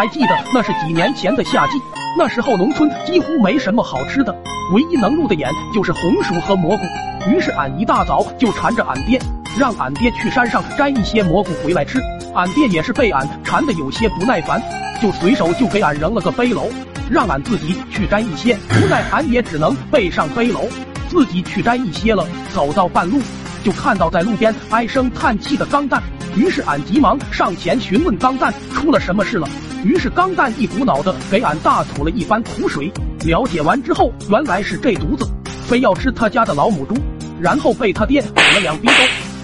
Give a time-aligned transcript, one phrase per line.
[0.00, 1.78] 还记得那是几年前的夏季，
[2.16, 4.34] 那时候农村几乎没什么好吃的，
[4.72, 6.82] 唯一能入的眼就是红薯和蘑菇。
[7.30, 9.20] 于是俺一大早就缠着俺爹，
[9.58, 12.00] 让俺爹去山上摘一些蘑菇回来吃。
[12.34, 14.58] 俺爹也是被俺缠得有些不耐烦，
[15.02, 16.70] 就随手就给俺扔了个背篓，
[17.10, 18.56] 让俺自己去摘一些。
[18.70, 20.66] 无奈俺也只能背上背篓，
[21.10, 22.26] 自己去摘一些了。
[22.54, 23.20] 走到半路，
[23.62, 26.02] 就看到在路边唉声叹气的钢蛋。
[26.36, 29.48] 于是俺急忙上前询问钢蛋出了什么事了。
[29.84, 32.90] 于是钢蛋一股脑的给俺大吐了一番苦水。
[33.24, 35.28] 了解完之后，原来是这犊子
[35.66, 36.94] 非要吃他家的老母猪，
[37.40, 38.92] 然后被他爹打了两逼兜，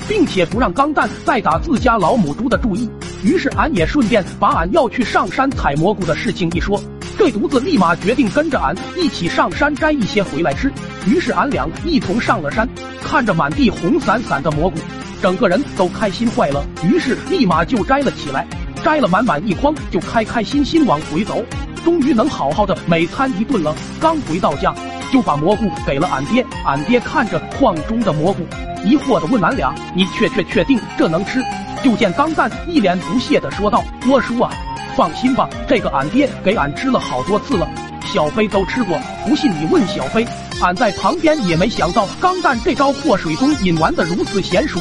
[0.08, 2.88] 并且不让钢蛋再打自家老母猪的主意。
[3.22, 6.80] 于是俺也顺便把俺要去上山采蘑菇的事情一说，
[7.18, 10.70] 这犊子立马决定跟着俺一起上山摘一些回来吃。
[11.06, 12.68] 于是俺俩一同上了山，
[13.02, 14.78] 看着满地红伞伞的蘑菇。
[15.26, 18.46] 整个人都开心坏了，于是立马就摘了起来，
[18.84, 21.44] 摘了满满一筐，就开开心心往回走，
[21.84, 23.74] 终于能好好的美餐一顿了。
[24.00, 24.72] 刚回到家，
[25.12, 28.46] 就把蘑菇给了俺爹，俺爹看着筐中的蘑菇，
[28.84, 31.42] 疑惑的问俺俩：“你确确确定这能吃？”
[31.82, 34.52] 就见钢蛋一脸不屑的说道：“我叔啊，
[34.94, 37.68] 放心吧，这个俺爹给俺吃了好多次了，
[38.04, 40.24] 小飞都吃过，不信你问小飞。”
[40.62, 44.78] 俺在旁边也没想到钢蛋这招祸水中引玩的如此娴熟。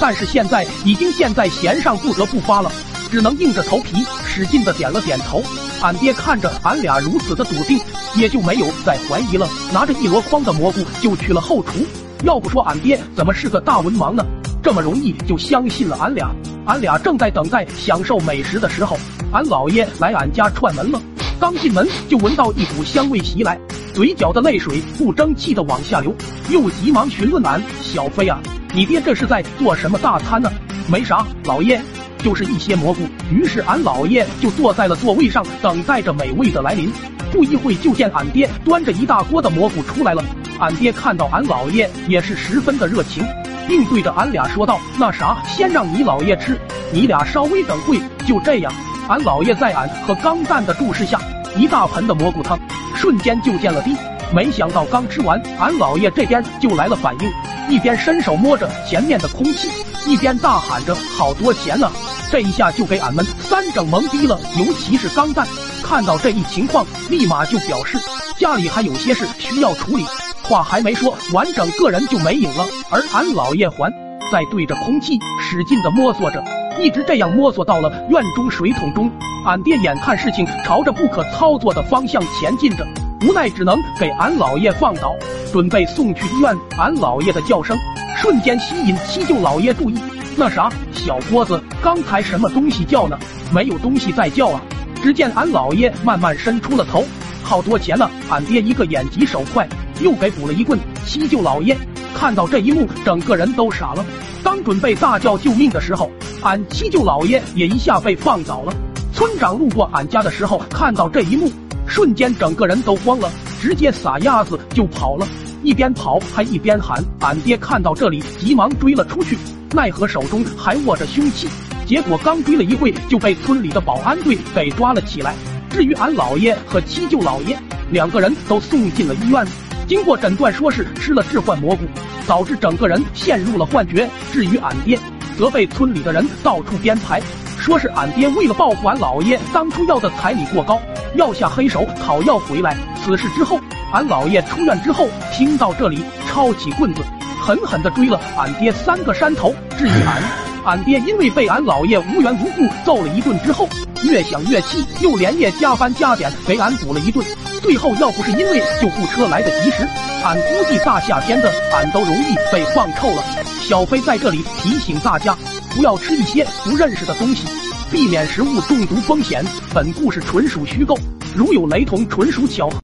[0.00, 2.70] 但是现在已经箭在弦上，不得不发了，
[3.10, 5.42] 只能硬着头皮使劲的点了点头。
[5.82, 7.78] 俺爹看着俺俩如此的笃定，
[8.16, 11.86] 也就没有再怀疑了，拿着一箩筐的蘑菇就去了后厨。
[12.24, 14.24] 要不说俺爹怎么是个大文盲呢？
[14.62, 16.30] 这么容易就相信了俺俩。
[16.66, 18.96] 俺俩正在等待享受美食的时候，
[19.32, 21.00] 俺姥爷来俺家串门了。
[21.38, 23.58] 刚进门就闻到一股香味袭来，
[23.92, 26.14] 嘴角的泪水不争气的往下流，
[26.48, 28.40] 又急忙询问俺小飞啊。
[28.74, 30.50] 你爹这是在做什么大餐呢？
[30.88, 31.80] 没啥，老爷，
[32.18, 33.02] 就是一些蘑菇。
[33.30, 36.92] 于是俺老爷就坐在了座位上，等待着美味的来临。
[37.30, 40.24] 不一会就见俺爹端着一大锅的蘑菇出来了。
[40.58, 43.24] 俺爹看到俺老爷也是十分的热情，
[43.68, 46.58] 并对着俺俩说道：“那啥，先让你老爷吃，
[46.92, 48.72] 你俩稍微等会。”就这样，
[49.08, 51.20] 俺老爷在俺和钢蛋的注视下，
[51.56, 52.58] 一大盆的蘑菇汤
[52.96, 53.96] 瞬间就见了底。
[54.32, 57.30] 没想到刚吃完，俺老爷这边就来了反应。
[57.68, 59.68] 一边伸手摸着前面的空气，
[60.06, 61.90] 一边大喊着：“好多钱啊！”
[62.30, 64.38] 这一下就给俺们三整懵逼了。
[64.58, 65.46] 尤其是钢蛋，
[65.82, 67.96] 看到这一情况，立马就表示
[68.38, 70.04] 家里还有些事需要处理。
[70.42, 72.66] 话还没说完整，个人就没影了。
[72.90, 73.90] 而俺老爷还
[74.30, 76.44] 在对着空气使劲的摸索着，
[76.78, 79.10] 一直这样摸索到了院中水桶中。
[79.46, 82.86] 俺爹眼看事情朝着不可操作的方向前进着。
[83.24, 85.16] 无奈只能给俺老爷放倒，
[85.50, 86.54] 准备送去医院。
[86.76, 87.74] 俺老爷的叫声
[88.18, 89.98] 瞬间吸引七舅老爷注意。
[90.36, 93.18] 那啥，小郭子，刚才什么东西叫呢？
[93.50, 94.60] 没有东西在叫啊！
[95.02, 97.02] 只见俺老爷慢慢伸出了头，
[97.42, 98.10] 好多钱呢！
[98.28, 99.66] 俺爹一个眼疾手快，
[100.00, 100.78] 又给补了一棍。
[101.06, 101.74] 七舅老爷
[102.14, 104.04] 看到这一幕，整个人都傻了。
[104.42, 106.10] 刚准备大叫救命的时候，
[106.42, 108.74] 俺七舅老爷也一下被放倒了。
[109.14, 111.50] 村长路过俺家的时候，看到这一幕。
[111.86, 113.30] 瞬间，整个人都慌了，
[113.60, 115.26] 直接撒丫子就跑了。
[115.62, 119.38] 一边跑还一边喊：“俺爹！”看到这里，急忙追了出去，
[119.72, 121.48] 奈何手中还握着凶器。
[121.86, 125.34] 结果刚追了一会，就被村里的保安队给抓了起来。
[125.70, 127.58] 至于俺姥爷和七舅姥爷，
[127.90, 129.46] 两个人都送进了医院。
[129.86, 131.84] 经过诊断，说是吃了致幻蘑菇，
[132.26, 134.08] 导致整个人陷入了幻觉。
[134.32, 134.98] 至于俺爹，
[135.36, 137.22] 则被村里的人到处编排，
[137.58, 140.80] 说是俺爹为了报复俺姥爷当初要的彩礼过高。
[141.14, 142.76] 要下黑手讨要回来。
[143.02, 143.58] 此事之后，
[143.92, 147.02] 俺姥爷出院之后，听到这里，抄起棍子，
[147.40, 149.54] 狠狠地追了俺爹三个山头。
[149.76, 150.22] 至于俺，
[150.64, 153.68] 俺爹因为被俺姥爷无缘无故揍了一顿之后，
[154.02, 157.24] 越想越气，又连夜加班加点给俺补了一顿。
[157.62, 159.88] 最后要不是因为救护车来得及时，
[160.22, 163.22] 俺估计大夏天的俺都容易被放臭了。
[163.62, 165.34] 小飞在这里提醒大家，
[165.74, 167.46] 不要吃一些不认识的东西。
[167.94, 169.44] 避免食物中毒风险。
[169.72, 170.98] 本故事纯属虚构，
[171.36, 172.72] 如有雷同，纯属巧合。